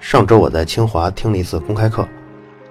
[0.00, 2.06] 上周我在清华听了一次公开课，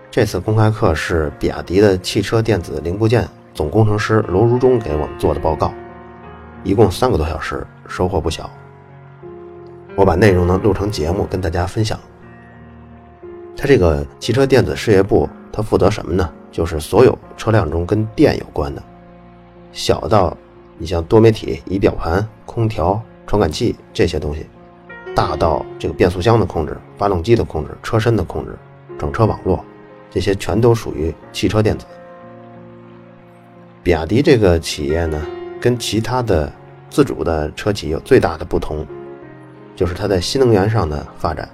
[0.09, 3.27] 这次公开课是比亚迪的汽车电子零部件。
[3.53, 5.73] 总工程师罗如忠给我们做的报告，
[6.63, 8.48] 一共三个多小时，收获不小。
[9.95, 12.00] 我把内容呢录成节目跟大家分享。
[13.58, 16.31] 他这个汽车电子事业部，他负责什么呢？
[16.52, 18.81] 就是所有车辆中跟电有关的，
[19.72, 20.38] 小到
[20.78, 24.45] 你像多媒体、仪表盘、空调、传感器这些东西，
[25.17, 28.55] 大到这个变速箱的控制、发动机的控制、车身的控制、
[28.99, 29.66] 整车网络，
[30.12, 31.88] 这些全都属于汽车电子。
[33.81, 35.19] 比亚迪这个企业呢，
[35.59, 36.53] 跟其他的
[36.92, 38.86] 自主的车企有最大的不同，
[39.75, 41.49] 就是它在新能源上的发展。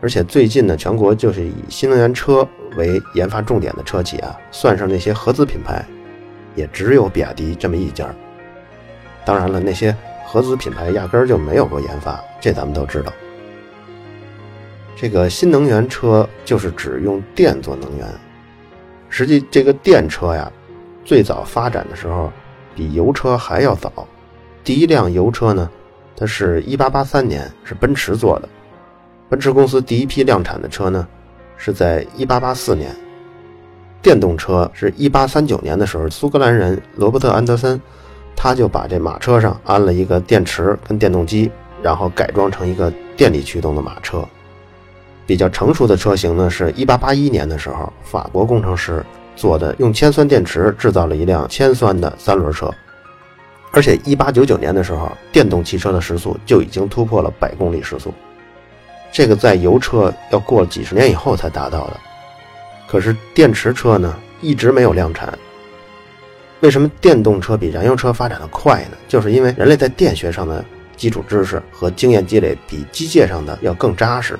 [0.00, 2.44] 而且最近呢，全国就是以新能源车
[2.76, 5.86] 为研发重点的车企啊，算上那些合资品牌，
[6.56, 8.12] 也只有比亚迪这么一家。
[9.24, 9.96] 当然了，那些
[10.26, 13.12] 合资品牌压根儿就没有过研发，这咱们都知道。
[14.96, 18.06] 这个新能源车就是指用电做能源，
[19.08, 20.50] 实际这个电车呀。
[21.04, 22.32] 最早发展的时候，
[22.74, 23.92] 比油车还要早。
[24.64, 25.70] 第一辆油车呢，
[26.16, 28.48] 它是一八八三年，是奔驰做的。
[29.28, 31.06] 奔驰公司第一批量产的车呢，
[31.56, 32.90] 是在一八八四年。
[34.02, 37.80] 电动车是一八三九年的时候，苏格兰人罗伯特安德森，
[38.36, 41.50] 他就把这马车上安了一个电池跟电动机，
[41.82, 44.22] 然后改装成一个电力驱动的马车。
[45.26, 49.04] 比较成熟的车型呢，是一八八一年的时候，法国工程师。
[49.38, 52.72] 做的用铅酸电池制造了一辆铅酸的三轮车，
[53.70, 58.14] 而且一八九九年的时候，电动汽车的时速就已经突破了百公里时速，
[59.12, 62.00] 这个在油车要过几十年以后才达到的。
[62.88, 65.38] 可是电池车呢，一直没有量产。
[66.66, 68.96] 为什么电动车比燃油车发展的快呢？
[69.06, 70.64] 就是因为人类在电学上的
[70.96, 74.36] 基础知识和经验积累比机械上的要更扎实，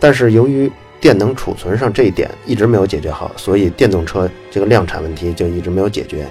[0.00, 0.68] 但是由于
[1.00, 6.26] 电能储存上这一点一直没有解决好，所以电动车这个量产问题就一直没有解决。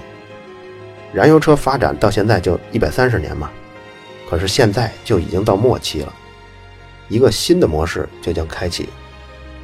[1.10, 3.50] 燃油车发展到现在就一百三十年嘛，
[4.28, 6.12] 可是现在就已经到末期了，
[7.08, 8.90] 一个新的模式就将开启。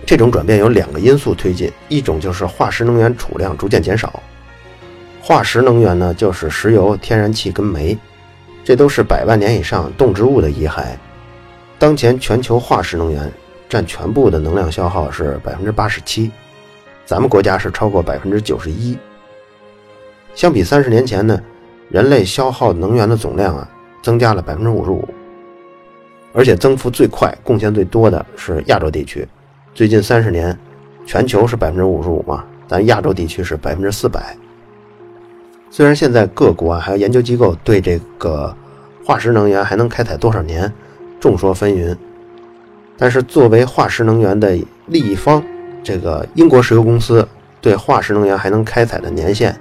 [0.06, 4.22] 这种转变有两个因素推进，一种就是化石能源储量逐渐减少。
[5.30, 7.96] 化石能源呢，就是石油、天然气跟煤，
[8.64, 10.86] 这都是百万年以上动植物的遗骸。
[11.78, 13.32] 当前全球化石能源。
[13.68, 16.32] 占全部的能量消耗是百分之八十七，
[17.06, 18.98] 咱们国家是超过百分之九十一。
[20.34, 21.40] 相比三十年前呢，
[21.88, 23.70] 人类消耗能源的总量啊
[24.02, 25.08] 增加了百分之五十五，
[26.32, 29.24] 而且增幅最快、贡献最多的是亚洲地区。
[29.72, 30.58] 最近三十年，
[31.06, 34.36] 全球是百分之五十五嘛，咱亚洲地区是百分之四百。
[35.70, 38.54] 虽然现在各国啊还有研究机构对这个
[39.04, 40.70] 化石能源还能开采多少年
[41.20, 41.96] 众说纷纭。
[42.98, 45.42] 但是作为化石能源的利益方，
[45.82, 47.26] 这个英国石油公司
[47.60, 49.58] 对化石能源还能开采的年限，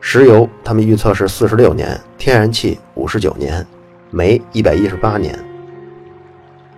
[0.00, 3.66] 石油他们预测是四十六年，天然气五十九年，
[4.10, 5.38] 煤一百一十八年。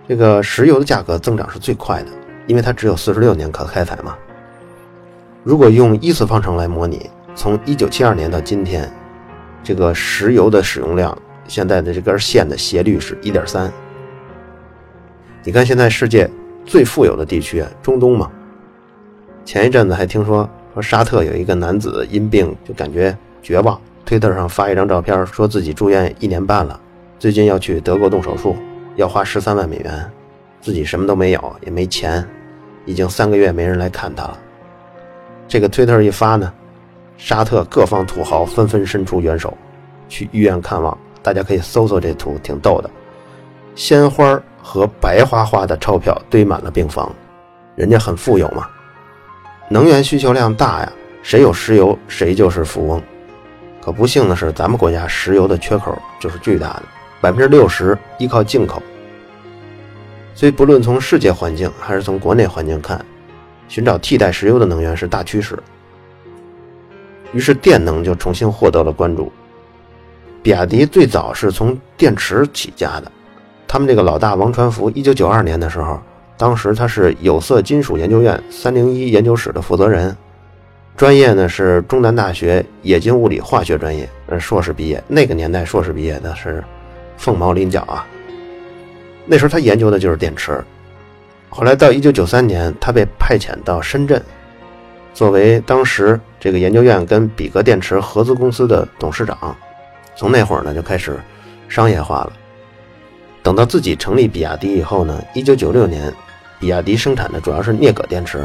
[0.07, 2.09] 这个石油的价格增长是最快的，
[2.45, 4.15] 因为它只有四十六年可开采嘛。
[5.43, 8.89] 如果用一次方程来模拟，从一九七二年到今天，
[9.61, 11.15] 这个石油的使用量，
[11.47, 13.71] 现在的这根线的斜率是一点三。
[15.43, 16.29] 你看，现在世界
[16.65, 18.31] 最富有的地区，中东嘛。
[19.43, 26.79] 前一阵子还听说，说沙特有一个男子因病就感觉绝望，推特上发一张照片，说自己住院一年半了，
[27.19, 28.55] 最近要去德国动手术，
[28.95, 30.09] 要花十三万美元，
[30.61, 32.25] 自己什么都没有，也没钱，
[32.85, 34.39] 已经三个月没人来看他了。
[35.47, 36.51] 这个推特一发呢，
[37.17, 39.55] 沙特各方土豪纷纷伸出援手，
[40.09, 40.97] 去医院看望。
[41.21, 42.89] 大家可以搜搜这图，挺逗的，
[43.75, 44.41] 鲜花。
[44.67, 47.13] 和白花花的钞票堆满了病房，
[47.75, 48.67] 人家很富有嘛。
[49.69, 50.91] 能源需求量大呀，
[51.21, 52.99] 谁有石油谁就是富翁。
[53.79, 56.83] 可不幸的是，咱们国家石油的缺口就是巨大的，
[57.21, 58.81] 百分之六十依靠进口。
[60.33, 63.05] 所以，不论从世界环境还是从国内环境看，
[63.67, 65.55] 寻找替代石油的能源是大趋势。
[67.35, 69.29] 于是，电能就重新获得了关注。
[70.41, 73.11] 比亚迪最早是从电池起家的。
[73.67, 75.99] 他们这个老大王传福，一九九二年的时候
[76.37, 80.15] 当时他是有色金属研究院三零一研究室的负责人，
[80.95, 85.03] 专业呢是中南大学冶金物理化学专业，呃，硕士毕业。
[85.05, 86.63] 那个年代硕士毕业的是
[87.17, 88.07] 凤毛麟角啊。
[89.25, 90.63] 那时候他研究的就是电池。
[91.49, 94.23] 后来到一九九三年，他被派遣到深圳，
[95.13, 99.57] 作为当时这个研究院跟比格电池合资公司的董事长。
[100.15, 101.19] 从那会儿呢就开始
[101.67, 102.33] 商业化了。
[103.41, 106.13] 等到自己成立比亚迪以后呢，一九九六年。
[106.59, 108.39] 比亚迪生产的主要是镍铬电池。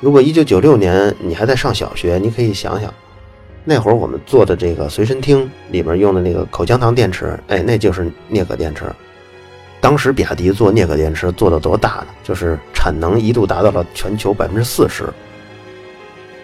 [0.00, 2.92] 如果一九九六年你还在上小学，你可以想想，
[3.64, 8.84] 那会儿我们做的这个随身听里边用的那个口香糖电池，哎，那就是镍铬电池。
[9.80, 12.06] 当时比亚迪做镍铬电池做的多大呢？
[12.22, 15.04] 就是产能一度达到了全球百分之四十。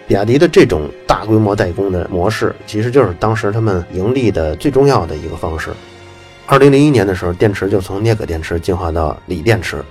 [0.07, 5.71] 比亚迪的这种大规模代工的模式，其实就是当时他们盈利的最重要的一个方式。
[6.45, 9.81] 二零零一年的时候，电池就从镍铬电池进化到锂电池。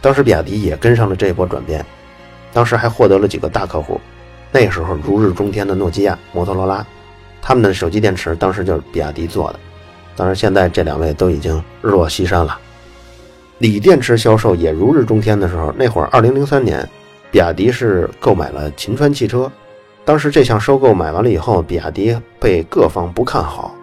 [0.00, 1.84] 当时比亚迪也跟上了这一波转变，
[2.52, 4.00] 当时还获得了几个大客户。
[4.52, 6.86] 那时候如日中天的诺基亚、摩托罗拉，
[7.42, 9.60] 他们的手机电池当时就是比亚迪做的。
[10.16, 12.58] 当然，现在这两位都已经日落西山了。
[13.58, 16.88] 锂电池销售也如日中天的时候，那会儿二零零三年，
[17.30, 19.50] 比亚迪是购买了秦川汽车。
[20.04, 23.74] 当时这项收购买完了以后，比亚迪被各方不看好。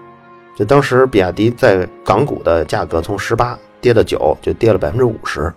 [0.56, 5.54] 就当时比亚迪在港股的价格从十八跌到九，就跌了百分之五十。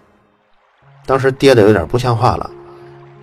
[1.07, 2.51] 当时跌的有点不像话了，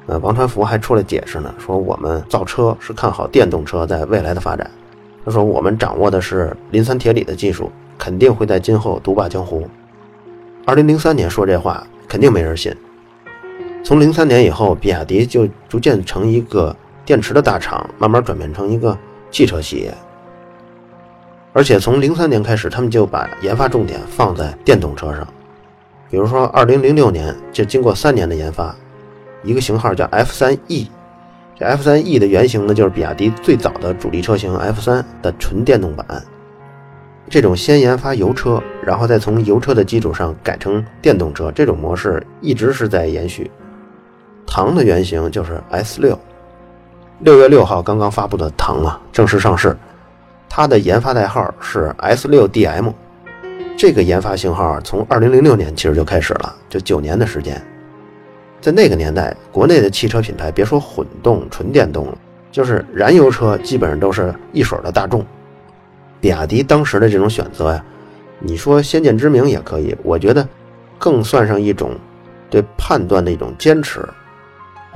[0.08, 4.70] 呃，王传福还出来解释呢，说我们造车是看好电动车在未来的发展。
[5.24, 9.70] 他说我们掌握的是磷酸铁锂的技术，肯定会在今后独霸江湖。
[10.66, 12.76] 二零零三年说这话，肯定没人信。
[13.84, 16.76] 从零三年以后，比亚迪就逐渐成一个
[17.06, 18.98] 电池的大厂，慢慢转变成一个
[19.32, 19.94] 汽车企业。
[21.54, 25.26] 而且从零三年开始，他们就把研发重点放在电动车上。
[26.10, 28.76] 比如说，二零零六年就经过三年的研发，
[29.44, 30.90] 一个型号叫 F 三 E，
[31.56, 36.06] 这 F 三 E 的原型呢，就是比亚迪最早的主力车型 F 三的纯电动版。
[37.30, 43.50] 这种先研发油车，然后再从油车的基础上改成电动车，这种模式一直是在延续。
[44.48, 46.18] 唐的原型就是 S 六，
[47.20, 49.78] 六月六号刚刚发布的唐啊正式上市，
[50.50, 52.92] 它的研发代号是 S 六 DM。
[53.78, 57.62] 这个研发型号从二零零六年其实就开始了，就九年的时间。
[58.60, 62.18] 在那个年代，国内的汽车品牌别说混动、纯电动了，
[62.52, 65.24] 就是燃油车基本上都是一水的大众。
[66.20, 67.86] 比亚迪当时的这种选择呀，
[68.40, 70.48] 你说先见之明也可以，我觉得
[70.98, 71.92] 更算上一种
[72.50, 74.04] 对判断的一种坚持。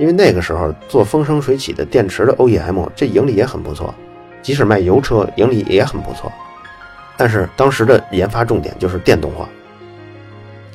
[0.02, 3.94] 因为那个时候做风生水起的电池的 OEM，这盈利也很不错，
[4.42, 6.30] 即使卖油车盈利也很不错。
[7.16, 9.48] 但是当时的研发重点就是电动化。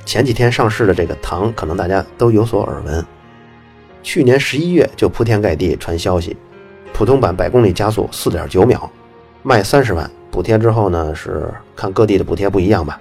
[0.05, 3.05] 前几天上市的这个唐，可能大家都有所耳闻。
[4.01, 6.37] 去年十一月就铺天盖地传消息，
[6.93, 8.89] 普通版百公里加速四点九秒，
[9.43, 12.97] 卖三十万，补贴之后呢是看各地的补贴不一样吧。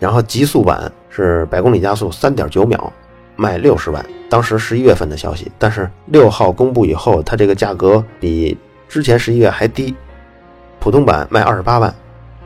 [0.00, 2.92] 然后极速版是百公里加速三点九秒，
[3.36, 8.56] 卖六十万，当时十一月份的消息，但是六号公布以后，它这个价格比
[8.88, 9.94] 之前十一月还低，
[10.80, 11.94] 普通版卖二十八万。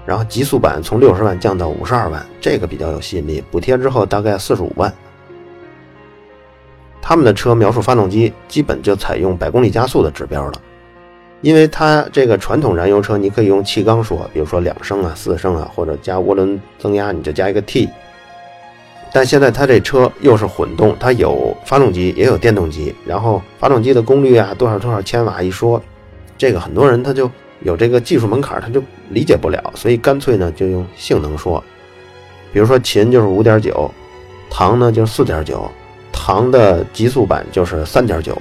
[0.07, 3.45] 然后极速版从六十万降到五十二万，这个比较有吸引力。
[3.51, 4.93] 补贴之后大概四十五万。
[7.01, 10.53] 他们的车描述发动机基本就采用百公里加速的指标了，
[11.43, 17.89] 因为它这个传统燃油车你可以用气缸说，比如说两升啊、四升啊，或者加涡轮增压你就加一个 T。
[19.13, 25.83] 但现在它这车又是混动，它有发动机也有电动机，然后发动机的功率啊多少多少千瓦一说，
[26.39, 27.31] 这个很多人他就。
[27.63, 31.63] 有这个技术门槛，他就理解不了，所以干脆呢就用性能说。
[32.55, 33.91] 比如说秦就是五点九，
[34.49, 35.71] 唐呢就是四点九，
[36.11, 38.35] 唐的极速版就是三点九。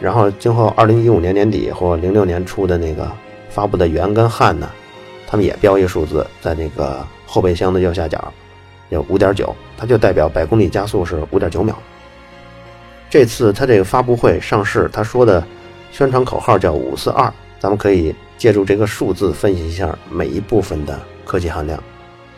[0.00, 3.10] 然后今后二零一五年年底或零六年初的那个
[3.48, 4.70] 发布的元跟汉呢，
[5.26, 8.32] 他们也标一个数字在那个后备箱的右下角，
[8.88, 11.76] 有五点九，它就代表百公里加速是五点九秒。
[13.10, 15.44] 这次它这个发布会上市，他说的
[15.92, 17.32] 宣传口号叫五四二。
[17.60, 21.82] 咱们可以借助这个数字分析一下每一部分的科技含量。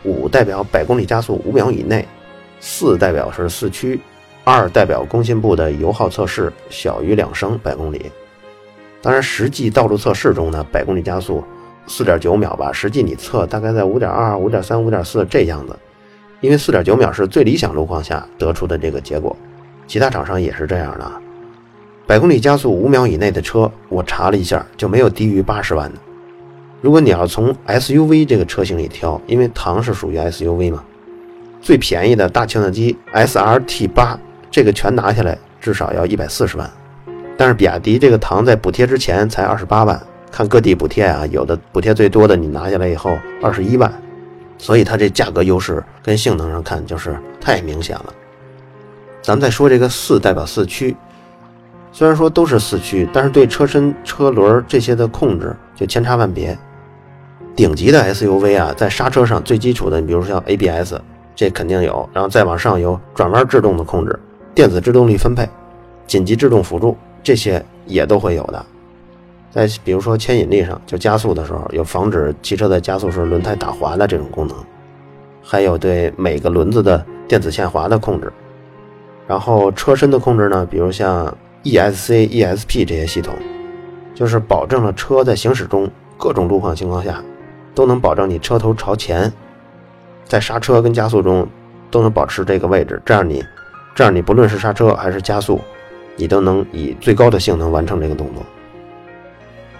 [0.03, 2.07] 五代表百公里加速五秒以内，
[2.61, 3.99] 四代表是四驱，
[4.45, 8.09] 二代表工信部的油耗测试小于两升百公里。
[9.01, 11.43] 当然，实际道路测试中呢，百公里加速
[11.87, 15.77] 四点九秒吧，实际你测大概在五点二、五点三、五点四这样子。
[16.39, 19.35] 因为四点九秒是最理想路况下得出的这个结果，
[19.87, 21.11] 其他厂商也是这样的。
[22.05, 25.99] 百公里加速五秒以内的车，我查了一下，就没有低于八十万的。
[26.79, 30.83] 如果你要从 SUV 这个车型里挑，因为唐是属于 SUV 嘛，
[31.59, 34.17] 最便宜的大切诺基 SRT 八，
[34.51, 36.69] 这个全拿下来至少要一百四十万。
[37.35, 40.01] 但是比亚迪这个唐在补贴之前才二十八万，
[40.31, 43.91] 看各地补贴啊，有的补贴最多的你拿下来以后二十一万，
[44.57, 48.13] 所以它这价格优势跟性能上看就是太明显了。
[49.21, 50.95] 咱们再说这个四代表四驱，
[51.91, 56.57] 虽然说都是四驱，但是对车身、车轮这些的控制就千差万别。
[57.55, 60.95] 顶级的 SUV 啊，在刹车上最基础的，你比如像 ABS，
[61.35, 64.17] 这肯定有，然后再往上有转弯制动的控制、
[64.53, 65.49] 电子制动力分配、
[66.05, 66.95] 紧急制动辅助。
[67.23, 68.65] 这些也都会有的，
[69.49, 74.55] 在比如说牵引力上，就加速的时候有防止汽车在加速时轮胎打滑的这种功能，
[75.41, 78.31] 还有对每个轮子的电子限滑的控制，
[79.27, 83.33] 然后车身的控制呢，比如像 ESC、ESP 这些系统，
[84.13, 87.23] 就是保证了车在行驶中各种路况情况下，
[87.73, 89.31] 都能保证你车头朝前，
[90.25, 91.47] 在刹车跟加速中
[91.89, 93.43] 都能保持这个位置，这样你，
[93.95, 95.59] 这样你不论是刹车还是加速。
[96.19, 98.43] 你都能以最高的性能完成这个动作。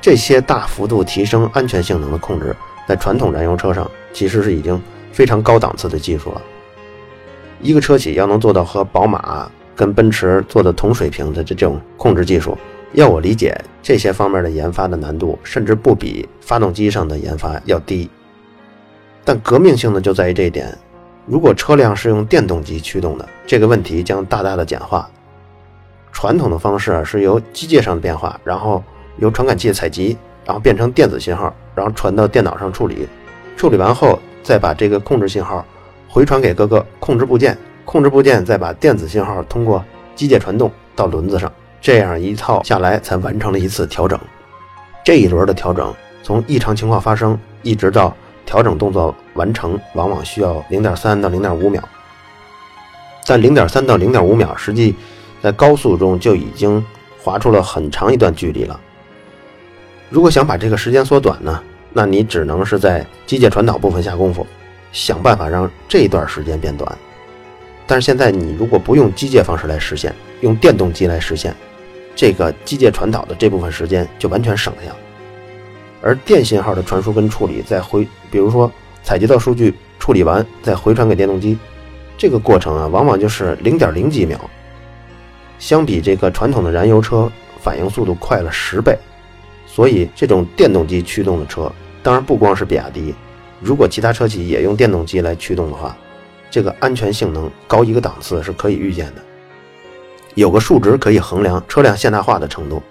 [0.07, 2.55] 这些大幅度提升安全性能的控制，
[2.87, 6.41] 在传统燃油车上其实是已经非常高档次的技术了。
[7.59, 12.57] 一个车企要能做到和宝马跟奔驰做的同水平的这种控制技术，
[12.93, 18.09] 要我理解，这些方面的研发的难度甚至不比发动机上的研发要低。
[19.25, 20.73] 但革命性的就在于这一点：
[21.25, 25.09] 如果车辆是用电动机驱动的，这个问题将大大的简化。
[26.13, 28.81] 传统的方式，是由机械上的变化，然后
[29.17, 33.07] 由传感器采集，然后变成电子信号，然后传到电脑上处理，
[33.55, 35.65] 处理完后再把这个控制信号
[36.07, 39.83] 回传给各个控制部件，控制部件再把电子信号通过
[40.15, 44.19] 机械传动到轮子上，这样一套下来才完成了一次调整。
[45.03, 45.93] 这一轮的调整，
[46.23, 51.83] 从异常情况发生一直到调整动作完成，往往需要零点三到零点五秒。
[53.23, 54.95] 在零点三到零点五秒，实际。
[55.39, 56.83] 在高速中就已经
[57.23, 58.77] 滑出了很长一段距离了。
[60.09, 61.61] 如果想把这个时间缩短呢，
[61.91, 64.45] 那你只能是在机械传导部分下功夫，
[64.91, 66.97] 想办法让这段时间变短。
[67.85, 71.55] 但是现在你如果不用机械方式来实现，用电动机来实现，
[72.15, 74.97] 这个机械传导的这部分时间就完全省下了。
[76.01, 78.71] 而电信号的传输跟处理，再回，比如说
[79.03, 81.57] 采集到数据，处理完再回传给电动机，
[82.17, 84.39] 这个过程啊，往往就是零点零几秒。
[85.59, 87.29] 相比这个传统的燃油车，
[87.61, 88.97] 反应速度快了十倍，
[89.77, 93.13] 所以这种电动机驱动的车，当然不光是比亚迪，
[93.61, 95.95] 如果其他车企也用电动机来驱动的话，
[96.49, 99.21] 这个安全性能高一个档次是可以预见的。
[100.33, 102.81] 有个数值可以衡量车辆现代化的程度，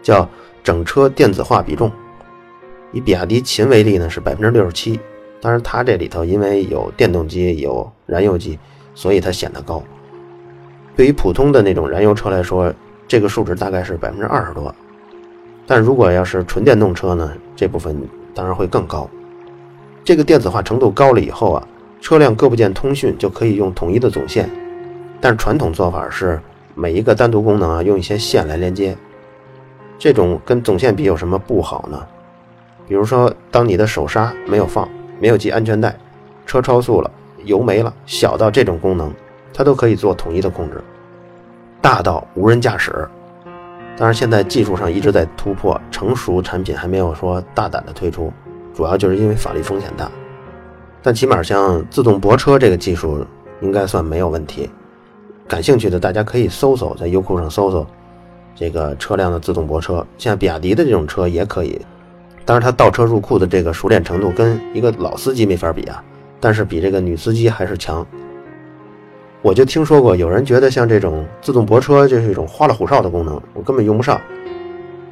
[0.00, 0.30] 叫
[0.62, 1.90] 整车电子化比重。
[2.92, 5.00] 以比亚迪秦为例呢，是百分之六十七，
[5.40, 8.56] 当然它这里头因为有电动机有燃油机，
[8.94, 9.82] 所以它显得高。
[10.94, 12.72] 对于普通的那种燃油车来说，
[13.08, 14.72] 这个数值大概是百分之二十多，
[15.70, 17.94] 但如果要是纯电动车呢，这部分
[18.34, 19.06] 当然会更高。
[20.02, 21.68] 这个电子化程度高了以后啊，
[22.00, 24.48] 车辆各部件通讯就可以用统一的总线，
[25.20, 26.40] 但是传统做法是
[26.74, 28.96] 每一个单独功能啊用一些线来连接，
[29.98, 32.02] 这种跟总线比有什么不好呢？
[32.86, 34.88] 比如说，当你的手刹没有放，
[35.20, 35.94] 没有系安全带，
[36.46, 37.10] 车超速了，
[37.44, 39.12] 油没了，小到这种功能。
[39.52, 40.80] 它都可以做统一的控制，
[41.82, 43.06] 大到无人驾驶。
[43.98, 48.32] 当然，现在技术上一直在突破，成熟产品还没有说大胆的推出，
[48.72, 50.08] 主要就是因为法律风险大。
[51.02, 53.26] 但起码像自动泊车这个技术，
[53.60, 54.70] 应该算没有问题。
[55.48, 57.84] 感兴趣的大家可以搜搜，在优酷上搜搜
[58.54, 61.80] 这个车辆的自动泊车，像比亚迪的这种车也可以。
[62.44, 66.00] 当然，它倒车入库的这个熟练程度跟一个老司机没法比啊，
[66.38, 68.06] 但是比这个女司机还是强。
[69.40, 74.20] 我就听说过有人觉得像这种自动泊车就是一种花里胡哨的功能，我根本用不上。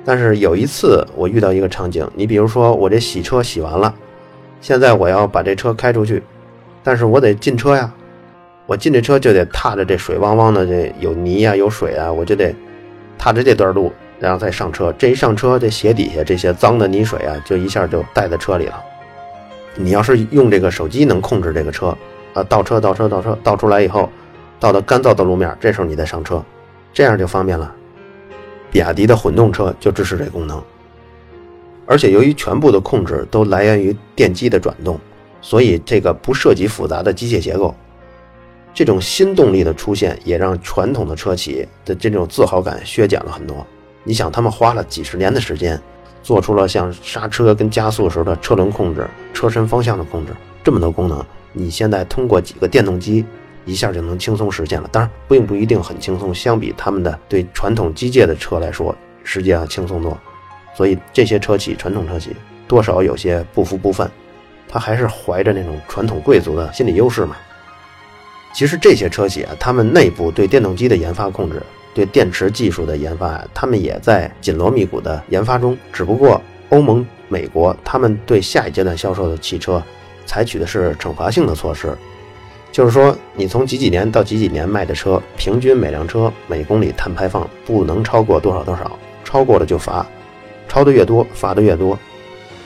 [0.05, 3.95] 但是有一次我遇到一个场景，你比如说我这洗车洗完了，
[4.61, 6.23] 现在我要把这车开出去，
[6.83, 7.93] 但是我得进车呀，
[8.67, 12.55] 我进这车就得踏着这水汪汪的，这有泥呀有水啊，我就得
[13.17, 14.93] 踏着这段路，然后再上车。
[14.99, 18.83] 这一上车，这鞋底下这些脏的泥水啊，就一下就带在车里了。
[19.77, 21.97] 你要是用这个手机能控制这个车。
[22.37, 24.11] 啊，倒车，倒车，倒车，倒出来以后，
[24.61, 26.45] 倒到干燥的路面，这时候你再上车，
[26.93, 27.75] 这样就方便了。
[28.71, 30.63] 比亚迪的混动车就支持这功能，
[31.87, 35.01] 而且由于全部的控制都来源于电机的转动，
[35.41, 37.75] 所以这个不涉及复杂的机械结构。
[38.75, 43.67] 这种新动力的出现，也让传统的车企的这种自豪感削减了很多。
[44.05, 45.81] 你想，他们花了几十年的时间，
[46.23, 51.25] 做出了像刹车跟加速时候的车轮控制、车身方向的控制这么多功能。
[51.59, 53.25] 你现在通过几个电动机
[53.65, 54.89] 一下就能轻松实现了。
[54.93, 58.95] 当然，并不一定很轻松，相比他们的对传统机械的车来说，
[59.25, 60.17] 实际上轻松多。
[60.77, 62.37] 所以这些车企，传统车企
[62.69, 64.07] 多少有些不服不忿，
[64.69, 67.35] 他还是怀着那种传统贵族的心理优势嘛。
[68.55, 71.63] 其实这些车企啊，他们内部对电动机的研发控制，
[71.95, 75.77] 对电池技术的研发啊，他们也在紧锣密鼓的研发中。
[75.93, 79.83] 只不过欧盟、美国他们对下一阶段销售的汽车，
[80.27, 81.97] 采取的是惩罚性的措施，
[82.71, 90.07] 就是说你从几几年到几几年卖的车，平均每辆车每公里碳排放不能超过多少多少，超过了就罚。
[90.69, 91.97] 超的越多，罚的越多，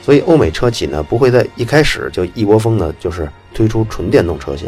[0.01, 4.67] 所以欧美车企呢不会在一开始就一窝蜂的，就是推出纯电动车型。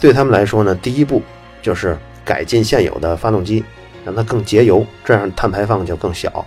[0.00, 1.22] 对他们来说呢，第一步
[1.62, 3.62] 就是改进现有的发动机，
[4.04, 6.44] 让它更节油，这样碳排放就更小。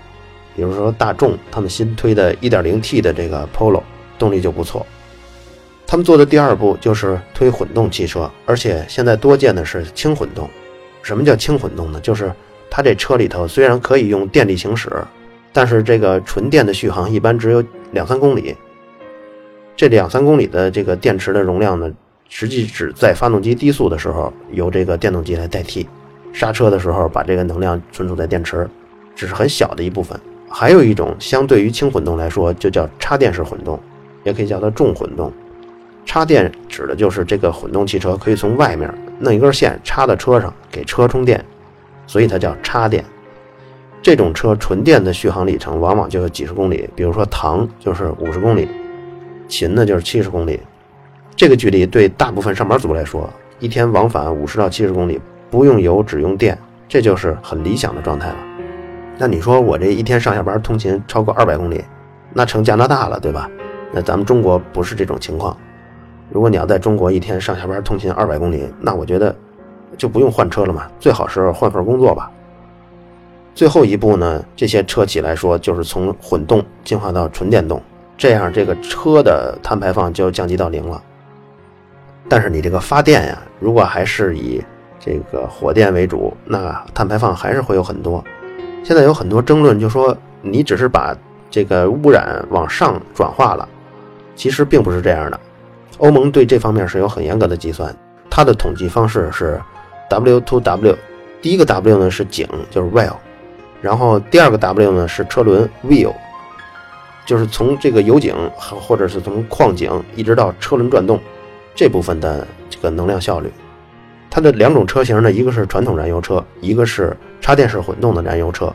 [0.54, 3.82] 比如说大众他们新推的 1.0T 的这个 Polo
[4.20, 4.86] 动力就不错。
[5.94, 10.50] 他们做的第二步就是推混动汽车，而且现在多见的是轻混动。
[11.04, 12.00] 什么叫轻混动呢？
[12.02, 12.34] 就是
[12.68, 14.92] 它这车里头虽然可以用电力行驶。
[15.52, 18.56] 但是这个纯电的续航一般只有两三公里，
[19.76, 21.92] 这两三公里的这个电池的容量呢，
[22.28, 25.88] 实际只在发动机低速的时候由这个电动机来代替，
[26.34, 28.68] 刹车的时候把这个能量存储在电池，
[29.16, 30.20] 只是很小的一部分。
[30.50, 33.80] 还有一种相对于轻混动来说，就叫插电式混动，
[34.24, 35.32] 也可以叫它重混动。
[36.06, 41.44] 插电指的就是这个混动汽车可以从外面弄一根线插到车上给车充电，
[42.06, 43.04] 所以它叫插电。
[44.02, 48.68] 这种车纯电的续航里程往往就有几十公里，比如说唐就是五十公里，
[49.48, 50.60] 秦呢就是七十公里。
[51.36, 53.30] 这个距离对大部分上班族来说，
[53.60, 55.20] 一天往返五十到七十公里，
[55.50, 56.58] 不用油只用电，
[56.88, 58.36] 这就是很理想的状态了。
[59.18, 61.84] 那你说我这一天上下班通勤超过二百公里，
[62.34, 63.50] 那成加拿大了，对吧？
[63.94, 65.56] 那咱们中国不是这种情况。
[66.30, 69.36] 如果你要在中国一天上下班通勤二百公里，那我觉得
[69.98, 72.32] 就不用换车了嘛，最好是换份工作吧。
[73.54, 77.80] 最后一步呢，这些车企来说，就是从混动进化到纯电动，
[78.18, 81.02] 这样这个车的碳排放就降低到零了。
[82.28, 84.64] 但是你这个发电呀，如果还是以
[85.00, 88.24] 这个火电为主，那碳排放还是会有很多。
[88.84, 91.16] 现在有很多争论，就说你只是把
[91.52, 93.70] 这个污染往上转化了，
[94.36, 95.40] 其实并不是这样的。
[95.98, 97.96] 欧盟对这方面是有很严格的计算，
[98.30, 99.62] 它的统计方式是
[100.10, 100.98] W to W，
[101.42, 103.16] 第一个 W 呢是井，就是 well。
[103.82, 106.14] 然后第二个 W 呢是车轮 wheel，
[107.26, 111.20] 就是从这个油井或者是从矿井一直到车轮转动
[111.76, 113.52] 这部分的这个能量效率。
[114.30, 118.74] 它的两种车型呢，一个是传统燃油车，一个是插电式混动的燃油车。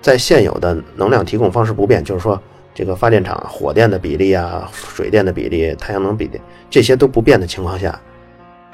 [0.00, 2.40] 在现有的能量提供方式不变，就是说
[2.74, 8.00] 这个发电厂火电的比例啊、水电的比例、太阳能比例这些都不变的情况下，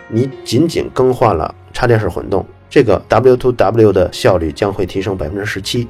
[0.08, 2.44] 你仅仅更换了插电式混动。
[2.68, 5.88] 这个 W to W 的效率将会提升百分之十七。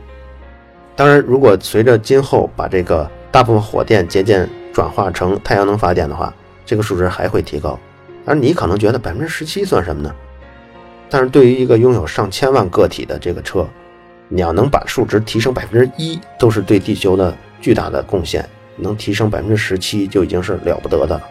[0.94, 6.32] 当然，如果随着今后把这个大部分火电节电转化成太阳能发电的话，
[6.64, 7.78] 这个数值还会提高。
[8.24, 10.14] 而你可能觉得百分之十七算什么呢？
[11.08, 13.66] 但是对于一个拥有上千万个体的这个车，
[14.28, 17.34] 你要能把数值提升百分之一，都是对地球的
[17.66, 18.48] 巨大的贡献。
[18.78, 21.22] 能提升百分之十七就已经是了不得的了。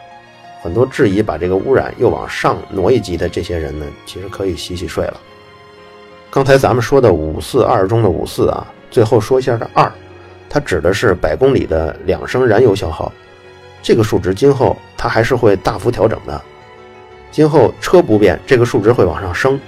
[0.63, 5.21] 很多质疑把这个污染又往上挪一级的这些人呢，其实可以洗洗睡了。
[6.31, 9.91] 刚才咱们说的五四二中的五四啊，最后说一下这二，
[10.49, 13.13] 它指的是百公里的两升燃油消耗。
[13.83, 16.41] 这个数值今后它还是会大幅调整的。
[17.29, 19.61] 今后车不变，这个数值会往上升。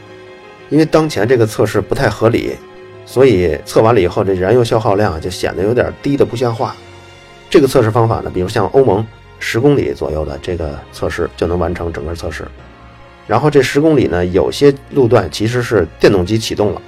[0.69, 2.55] 因为当前这个测试不太合理，
[3.07, 6.75] 所以测完了以后，这燃油消耗量就显得有点低的不像话。
[7.49, 9.03] 这个测试方法呢，比如像欧盟
[9.39, 12.45] 十公里左右的这个测试就能完成整个测试。
[13.25, 16.81] 然后这十公里呢，有些路段其实是电动机启动了，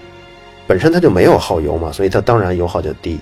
[0.68, 3.18] 本身它就没有耗油嘛，所以它当然油耗就低。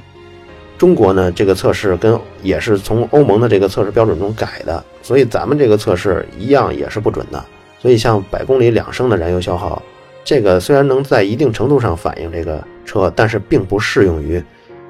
[0.77, 7.43] 中国呢，这个测试跟也是从欧盟的这个测试标准中改的，所以咱们这个测试一样也是不准的。
[7.79, 9.81] 所以像百公里两升的燃油消耗，
[10.28, 14.44] 这个虽然能在一定程度上反映这个车，但是并不适用于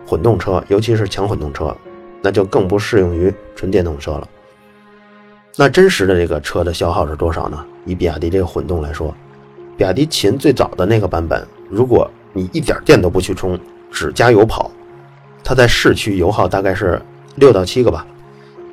[0.04, 1.78] 混动车，尤其是强混动车，
[2.24, 4.28] 那就更不适用于纯电动车了。
[5.56, 7.64] 那真实的这个车的消耗是多少呢？
[7.86, 9.14] 以比亚迪这个混动来说，
[9.78, 13.60] 比亚迪秦最早的那个版本，如果你一点电都不去充，
[13.92, 14.72] 只加油跑，
[15.44, 17.00] 它在市区油耗大概是
[17.36, 18.08] 六到七个吧。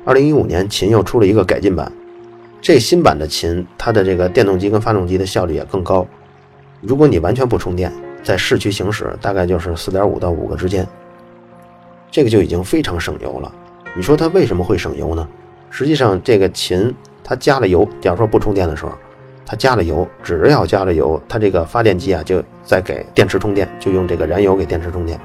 [0.03, 1.91] 二零一五年秦又出了一个改进版，
[2.59, 6.03] 这新版的秦它的这个电动机跟发动机的效率也更高。
[6.87, 7.91] 如果你完全不充电，
[8.23, 10.87] 在市区行驶大概就是四点五到五个之间，
[12.11, 13.51] 这个就已经非常省油了。
[13.95, 15.27] 你说它为什么会省油呢？
[15.69, 16.93] 实际上，这个秦
[17.23, 18.91] 它加了油，假如说不充电的时候，
[19.45, 25.19] 它加了油，只要加了油，它这个发电机啊就在给电池充电，就用这个燃油给电池充电，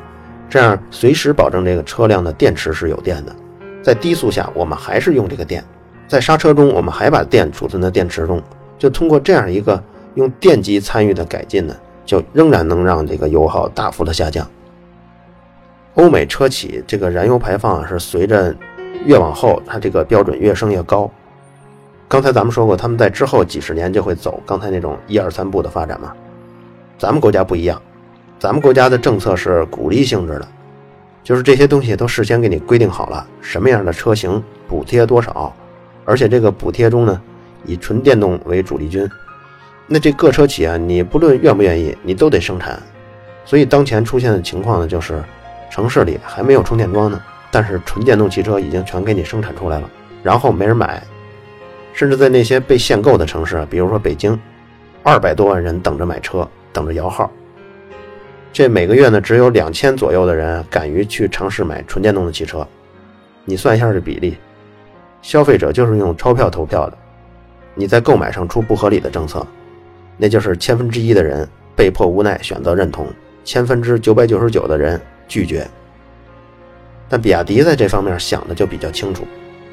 [0.48, 3.36] 这样随时保证这个车辆的电池是有电的。
[3.82, 5.62] 在低速下，我们还是用这个电；
[6.08, 8.42] 在刹车中，我们还把电储存在电池中。
[8.78, 9.82] 就通过这样一个
[10.14, 14.48] 用电机参与的改进呢，就仍然能让这个油耗大幅的下降。
[15.94, 18.54] 欧美车企这个燃油排放是随着
[19.04, 21.10] 越往后，它这个标准越升越高。
[22.08, 26.12] 刚才咱们说过，他们在之后几十年就会走刚才那种一二三步的发展嘛。
[26.98, 27.80] 咱们国家不一样，
[28.38, 30.48] 咱们国家的政策是鼓励性质的，
[31.22, 35.52] 就是这些东西都事先给你规定好了，什么样的车型补贴多少，
[36.04, 37.20] 而且这个补贴中呢，
[37.64, 39.08] 以纯电动为主力军。
[39.92, 42.80] 那这各车企啊，你不论愿不愿意，你都得生产。
[43.44, 45.22] 所以当前出现的情况呢，就是。
[45.72, 49.88] 城市里还没有充电桩呢，但是纯电动汽车已经全给你生产出来了，
[50.20, 51.00] 然后没人买，
[51.92, 54.36] 甚至在那些被限购的城市，比如说北京，
[55.04, 57.30] 二百多万人等着买车，等着摇号。
[58.52, 62.66] 这每个月呢，只有两千左右的人敢于去尝试买纯电动的汽车。
[63.44, 64.36] 你算一下这比例，
[65.22, 66.98] 消费者就是用钞票投票的，
[67.76, 69.46] 你在购买上出不合理的政策，
[70.20, 73.06] 那就是千分之一的人被迫无奈选择认同，
[73.42, 75.00] 千分之九百九十九的人。
[75.30, 75.64] 拒绝，
[77.08, 79.24] 但比亚迪在这方面想的就比较清楚，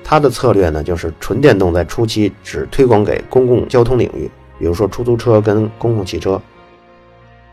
[0.03, 4.29] 它的策略呢就是纯电动在初期只推广给公共交通领域，
[4.59, 6.39] 比如说出租车跟公共汽车，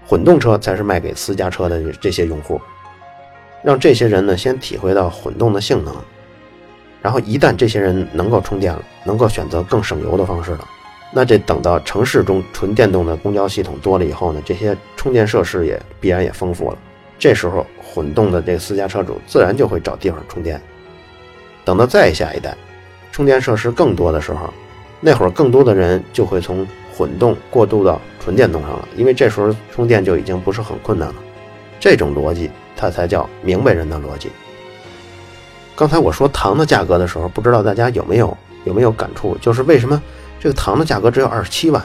[0.06, 2.60] 混动车才是卖给私家车的这些用户，
[3.62, 5.94] 让这些人呢先体会到混动的性能，
[7.00, 10.68] 然后一旦这些人能够充电了，能够选择更省油的方式了，
[11.16, 16.78] 那这等到城市中纯电动的公交系统多了以后呢，这些充电设施也必然也丰富了。
[17.20, 20.60] 这时候，混动的这私家车主自然就会找地方充电。
[21.64, 22.56] 等到再下一代，
[23.12, 24.52] 充电设施更多的时候，
[25.00, 31.14] 那会儿更多的人就会从混动过渡到纯电动上了，因为这时候充电就已经不是很困难了。
[31.78, 34.30] 这种逻辑，它才叫明白人的逻辑。
[35.76, 39.36] 刚才我说糖的价格的时候，不知道大家有没有有没有感触？
[39.40, 40.02] 就是为什么
[40.44, 41.82] 这个糖的价格只有二十七万？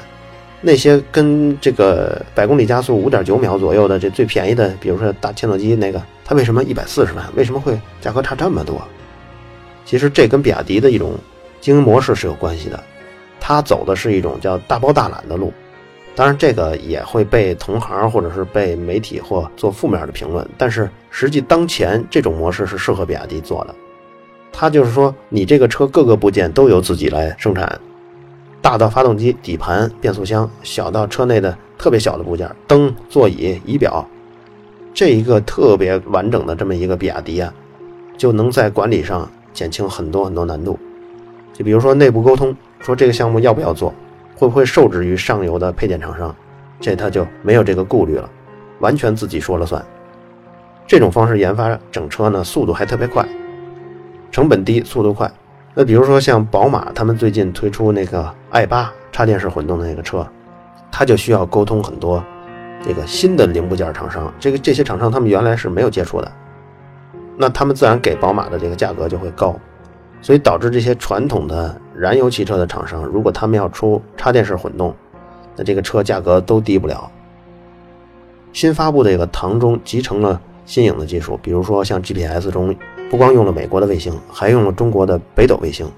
[0.59, 7.25] 那些跟这个百公里加速五点九秒左右的这最便宜的，比如说大切诺基那个，它为什么一百四十万？
[7.37, 8.85] 为什么会价格差这么多？
[9.85, 11.13] 其实这跟比亚迪的一种
[11.61, 12.77] 经营模式是有关系的，
[13.39, 15.53] 它走的是一种叫大包大揽的路。
[16.13, 20.45] 当然，这个也会被同行或者是被媒体或做负面的评论。
[20.57, 23.73] 但是实际当前这种模式是适合比亚迪做的。
[24.51, 27.79] 它就是说，你这个车各个部件都由自己来生产。
[28.61, 34.05] 大到发动机、底盘、变速箱，小到车内的特别小的部件，灯、座椅、仪表，
[34.93, 37.53] 这一个特别完整的这么一个比亚迪啊，
[38.17, 40.77] 就能在管理上减轻很多很多难度。
[41.53, 43.93] 就比如说内部沟通，说这个项目要不要做，
[44.35, 46.35] 会不会受制于上游的配件厂商，
[46.81, 48.29] 这他就没有这个顾虑了，
[48.79, 49.83] 完全自己说了算。
[50.85, 53.25] 这种方式研发整车呢，速度还特别快，
[54.31, 55.31] 成本低，速度快。
[55.75, 60.27] 那比如说像宝马，他们最近推出那个 i 八插电式混动的那个车，
[60.91, 62.21] 它就需要沟通很多
[62.83, 66.31] 这个新的零部件厂商，这个这些厂商他们原来是没有接触的，
[67.37, 69.55] 那他们自然给宝马的这个价格就会高，
[70.21, 74.93] 所以导致这些传统的燃油汽车的厂商，如果他们要出插电式混动，
[75.55, 77.09] 那这个车价格都低不了。
[78.51, 82.75] 新发布的这个唐中集成了新颖的技术，比如说像 GPS 中。
[83.09, 85.89] 不光用了美国的卫星，还用了中国的北斗卫星。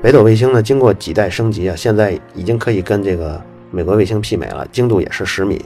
[0.00, 3.42] 北斗卫星呢，经过几代升级啊，现在已经可以跟这个
[3.72, 5.64] 美国卫星媲美了，精度也是十米。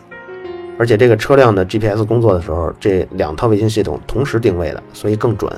[0.78, 5.52] 而且这个车辆的 GPS 工作的时候，这两套卫星系统同时定位的，所以更准。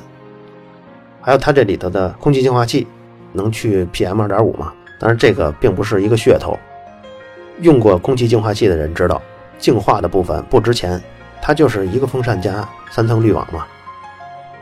[1.20, 2.84] 还有它这里头的空气净化器，
[3.32, 4.72] 能去 PM 二点五嘛？
[4.98, 6.58] 当然这个并不是一个噱头，
[7.60, 9.22] 用过空气净化器的人知道，
[9.58, 11.00] 净化的部分不值钱，
[11.40, 13.64] 它就是一个风扇加三层滤网嘛。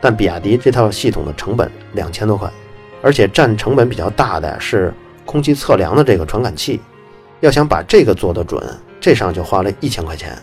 [0.01, 2.51] 但比亚迪这套系统的成本两千多块，
[3.01, 4.91] 而且占成本比较大的是
[5.25, 6.81] 空气测量的这个传感器，
[7.39, 8.61] 要想把这个做得准，
[8.99, 10.35] 这上就花了一千块钱。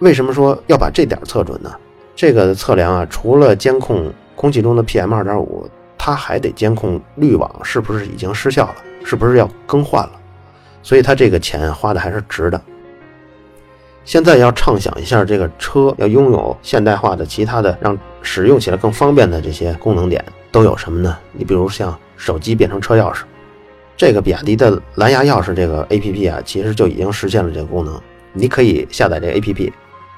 [0.00, 1.74] 为什么说要把这点测准呢？
[2.14, 10.12] 这个测量啊，除了监控空气中的 PM 二点五，它还得监控滤网是不是已经失效了，是不是要更换了，
[10.82, 12.60] 所以它这个钱花的还是值的。
[14.06, 21.18] 现在要畅想一下，这个车要拥有现代化的其他的让使用起来更方便的这些功能点都有什么呢？
[21.32, 23.22] 你比如像手机变成车钥匙，
[23.96, 28.00] 这个比亚迪的蓝牙钥匙这个 APP 啊，其实就已经实现了这个功能。
[28.32, 29.72] 你可以下载这个 APP，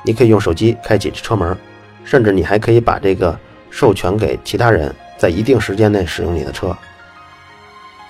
[0.04, 1.56] 你可以用手机开启车门，
[2.04, 3.36] 甚至你还可以把这个
[3.70, 6.76] 授权给其他人，在一定时间内使用你的车。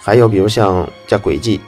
[0.01, 1.61] 还有比如像加轨迹，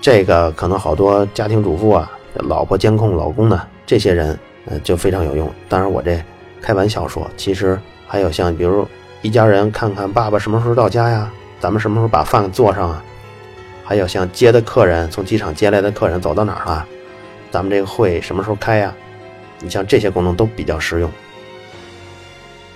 [0.00, 5.50] 这个可能好多家庭主妇啊，老婆监控老公的这些人，呃，就非常有用。
[5.68, 6.22] 当然我这
[6.60, 8.86] 开玩笑说，其实还有像比如
[9.20, 13.04] 一家人看看爸爸什么时候到家呀，咱们什么时候把饭做上啊？
[13.84, 16.86] 还有像接的客人从机场接来的客人走到哪儿了，
[17.50, 18.94] 咱们这个会什么时候开呀？
[19.60, 21.10] 你像这些功能都比较实用。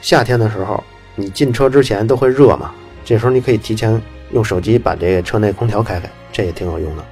[0.03, 0.83] 夏天的时候，
[1.14, 2.73] 你进车之前都会热嘛，
[3.05, 4.01] 这时候你可以提前
[4.33, 7.05] 用手机把这个车内空调开开，这也挺有用的。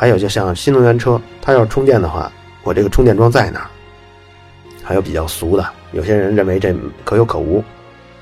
[0.00, 2.30] 还有就像新能源车，它要充电的话，
[2.62, 3.66] 我这个充电桩在哪儿？
[4.84, 6.72] 还有比较俗的，有些人认为这
[7.04, 7.64] 可有可无，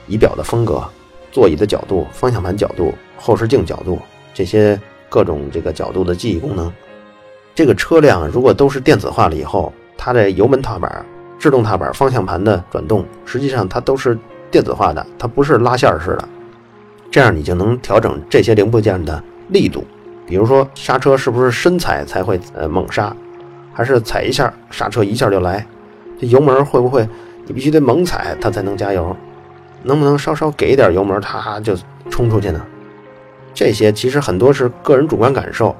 [0.07, 0.83] 仪表的风格、
[1.31, 4.01] 座椅的角度、方向盘角度、后视镜角度
[4.33, 6.73] 这些各种这个角度的记忆功能，
[7.55, 11.05] 这个车辆如果都是电子化了以后，它的油门踏板。
[11.39, 14.19] 制动踏板、方向盘的转动，实际上它都是
[14.51, 16.27] 电子化的，它不是拉线式的。
[17.11, 19.85] 这样你就能调整这些零部件的力度，
[20.27, 23.15] 比如说刹车是不是深踩才会呃猛刹，
[23.73, 25.65] 还是踩一下刹车一下就来？
[26.21, 27.09] 这油门会不会
[27.47, 29.17] 你必须得猛踩它才能加油？
[29.83, 31.77] 能不能稍稍给一点油门，它就
[32.11, 32.61] 冲出去呢？
[33.55, 35.75] 这些其实很多是个人主观感受。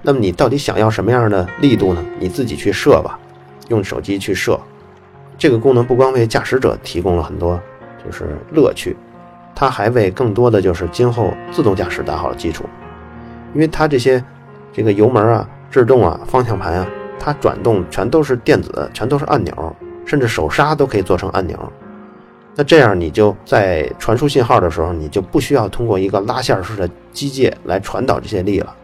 [0.00, 2.02] 那么你到底想要什么样的力度呢？
[2.18, 3.18] 你自己去设吧。
[3.68, 4.58] 用手机去设，
[5.36, 7.60] 这个功能不光为驾驶者提供了很多
[8.02, 8.96] 就是乐趣，
[9.54, 12.64] 它还为更多的就是今后自动驾驶打好了基础。
[13.54, 14.22] 因为它这些
[14.72, 16.86] 这个油门啊、制动啊、方向盘啊，
[17.18, 21.58] 它转动全都是电子，全都是按钮，甚至手刹都可以做成按钮。
[22.54, 28.74] 那这样你就在传输信号的时候，你就不需要通过一个拉线式的机械来传导这些力了。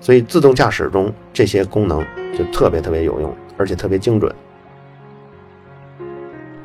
[0.00, 2.04] 所以自动驾驶中这些功能
[2.36, 3.34] 就特别特别有用。
[3.58, 4.34] 而且特别精准，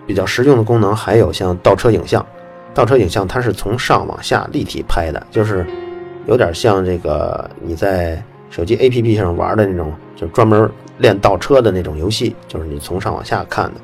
[0.07, 2.25] 比较实用的功能还有像倒车影像。
[2.73, 5.67] 倒车影像它是从上往下立体拍的，就是
[6.27, 13.81] 有点像这个你在手机 APP 上玩的那种，就专门练倒车的那种游戏，就是你从上往下看的。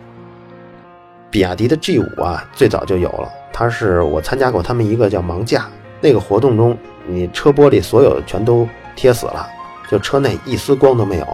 [1.30, 5.70] 比亚迪的 G 五啊，最早就有了，它是我参加过他们一个叫盲驾
[6.02, 6.78] 那个活动中，
[7.08, 9.48] 你车玻璃所有全都贴死了，
[9.90, 11.28] 就车内一丝光都没有。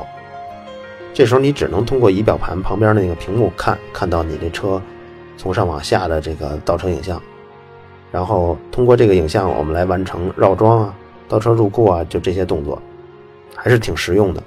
[1.13, 4.79] 这时候你只能通过仪表盘旁边的那个屏幕看，看到你这车
[5.35, 7.19] 从上往下的这个倒车影像，
[8.11, 10.93] 然后通过这个影像，我们来完成绕桩啊、
[11.27, 12.81] 倒车入库啊，就这些动作，
[13.55, 14.41] 还是挺实用的。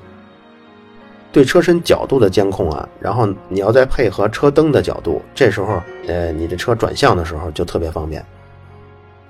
[1.33, 8.25] 对车身角度的监控啊，然后你要再配合车灯的角度，这时候呃，你的车转向的时候就特别方便。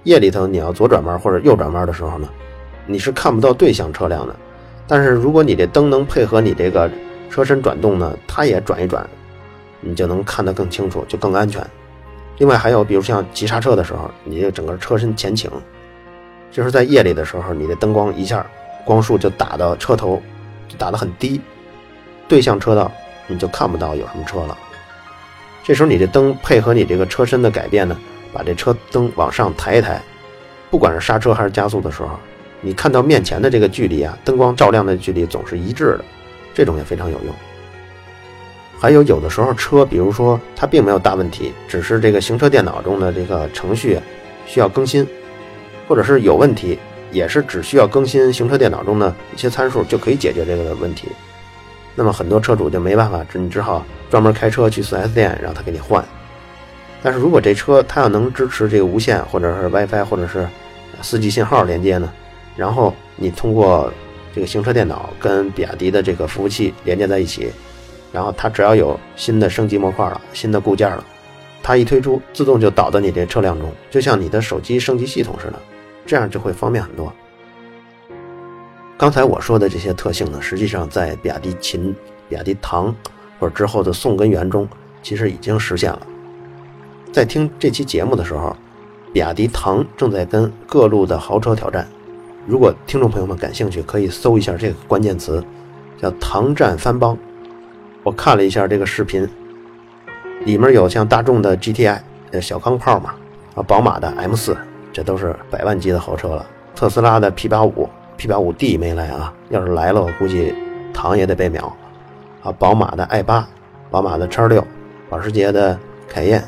[0.04, 2.28] 夜里头你要左转弯或者右转弯的时候呢，
[2.86, 4.34] 你是看不到对向车辆的，
[4.86, 6.90] 但是如果你这灯能配合你这个。
[7.32, 9.08] 车身转动呢，它也转一转，
[9.80, 11.64] 你就能看得更清楚，就更安全。
[12.40, 15.50] 另外还有，比如像急刹车的时候，你这整个车身前倾，
[16.50, 18.44] 就是在夜里的时候，你的灯光一下
[18.82, 20.22] 光束就打到车头，
[20.66, 21.38] 就打得很低，
[22.26, 22.90] 对向车道
[23.26, 24.56] 你就看不到有什么车了。
[25.62, 27.94] 这时候你这灯配合你这个车身的改变呢，
[28.32, 30.00] 把这车灯往上抬一抬，
[30.70, 32.18] 不管是刹车还是加速的时候，
[32.62, 36.04] 你看到面前的这个距离啊，灯光照亮的距离总是一致的。
[36.54, 37.34] 这种也非常有用。
[38.80, 44.00] 还有有的时候车，比如说它并没有大问题，只是这个行车电脑中的这个程序
[44.46, 45.06] 需要更新，
[45.86, 46.78] 或者是有问题，
[47.12, 51.08] 也是只需要更新行车电脑中的一些参数就可以解决这个问题。
[51.94, 56.02] 那么很多车主就没办法，你只好专门开车去 4S 店让他给你换。
[57.02, 60.48] 但是如果这车它要能支持这个无线或者是 WiFi 或者是
[61.02, 62.10] 4G 信号连接呢，
[62.56, 63.92] 然后你通过。
[64.32, 67.50] 这个行车电脑跟比亚迪的这个服务器连接在一起，
[68.12, 71.04] 然后它只要有新的升级模块了、新的固件了，
[71.62, 75.54] 它一推出，自动就导到你这车辆中，就像你的手机升级系统似的，
[76.04, 77.12] 这样就会方便很多。
[78.98, 81.94] 刚才我说的这些特性呢，实际上在比亚迪秦、
[82.28, 82.94] 比亚迪唐
[83.38, 84.68] 或者之后的宋根源中，
[85.02, 86.06] 其实已经实现了。
[87.12, 88.54] 在听这期节目的时候，
[89.12, 91.88] 比亚迪唐正在跟各路的豪车挑战。
[92.46, 95.42] 如果听众朋友们感兴趣，可以搜一下这个关键词，
[96.00, 97.16] 叫“唐战藩邦”。
[98.02, 99.28] 我看了一下这个视频，
[100.44, 101.98] 里面有像大众的 GTI，
[102.32, 103.14] 呃，小钢炮嘛，
[103.54, 104.56] 啊，宝马的 M4，
[104.92, 106.46] 这都是百万级的豪车了。
[106.74, 110.54] 特斯拉的 P85，P85D 没来啊，要是来了，我估计
[110.94, 111.76] 唐也得被秒。
[112.42, 113.44] 啊，宝马的 i8，
[113.90, 114.64] 宝马的 X6，
[115.10, 116.42] 保时捷的凯宴，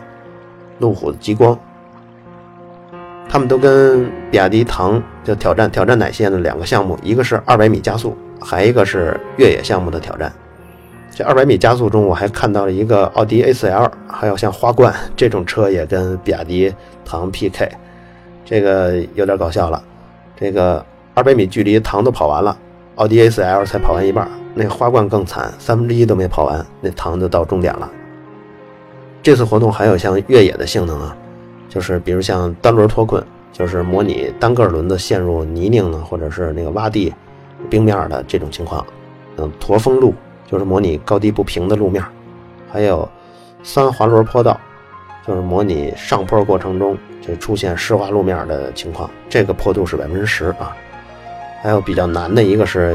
[0.79, 1.59] 路虎的极光。
[3.29, 6.39] 他们都跟比亚迪唐就挑战挑战哪些呢？
[6.39, 10.33] 两个项目，一个是二百米加速，还一个是越野项目的挑战。
[11.15, 16.73] 这二百米加速中，我还看到了一个奥迪 A4L，还有像花冠 这种车也跟比亚迪
[17.05, 17.71] 唐 PK，
[18.47, 19.83] 这个有点搞笑了。
[20.35, 22.57] 这个二百米距离唐都跑完了，
[22.95, 27.91] 奥迪 A4L 才跑完一半，那花冠更惨，三分之一都没跑完，那唐就到终点了。
[29.23, 31.15] 这次活动还有像越野的性能啊，
[31.69, 33.23] 就是比如像单轮脱困，
[33.53, 37.13] 就是模拟单个轮子陷入泥泞呢，或者是那个洼地、
[37.69, 38.85] 冰面的这种情况。
[39.37, 40.13] 嗯，驼峰路
[40.53, 42.05] 就是模拟高低不平的路面，
[42.71, 43.09] 还有
[43.63, 44.61] 三滑轮坡道，
[45.27, 49.09] 就是模拟上坡过程中这出现湿滑路面的情况。
[49.31, 50.77] 这个坡度是百分之十啊。
[51.63, 52.95] 还有比较难的一个是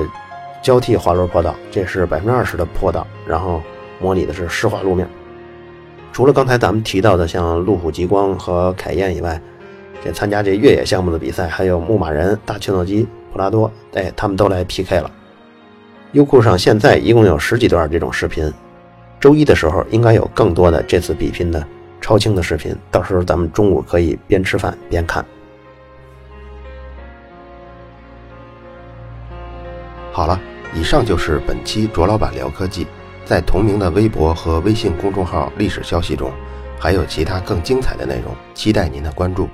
[0.61, 3.59] 交替滑轮坡道，这是百分之二十的坡道，然后
[3.99, 5.09] 模拟的是湿滑路面。
[6.13, 9.41] 除了刚才咱们提到的像路虎极光和凯宴以外，
[10.03, 15.09] 这参加这越野项目的比赛还有牧马人、大切诺基、普拉多，哎，他们都来 PK 了。
[16.13, 18.51] 优酷上现在一共有十几段这种视频，
[19.19, 21.65] 周一的时候应该有更多的这次比拼的
[21.99, 25.23] 超清的视频，到时候咱们中午可以边吃饭边看。
[30.13, 30.39] 好了，
[30.73, 32.87] 以上就是本期卓老板聊科技。
[33.25, 36.31] 在同名的微博和微信公众号历史消息中，
[36.79, 39.49] 还有其他更精彩的内容，期待您的关注。